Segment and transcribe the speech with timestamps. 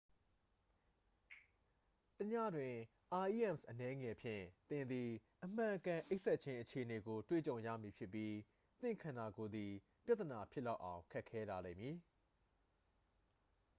[2.17, 2.79] တစ်ညလျှင်
[3.13, 5.09] rems အနည်းငယ်ဖြင့် သင်သည်
[5.43, 8.33] အမှန်အကန် အိပ်စက်ခြင်းအခြေအနေကို တွေ့ကြုံရမည်ဖြစ်ပြီး
[8.81, 9.73] သင့်ခန္တာကိုယ်သည်
[10.05, 11.95] ပြဿနာဖြစ်လောက်အောင် ဖြစ်ခဲလာလိမ့်မည်